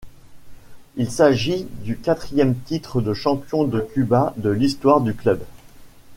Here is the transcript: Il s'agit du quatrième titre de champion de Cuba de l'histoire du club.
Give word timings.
Il 0.95 1.11
s'agit 1.11 1.65
du 1.83 1.95
quatrième 1.95 2.55
titre 2.57 3.01
de 3.01 3.13
champion 3.13 3.65
de 3.65 3.81
Cuba 3.81 4.33
de 4.37 4.49
l'histoire 4.49 4.99
du 5.01 5.13
club. 5.13 5.43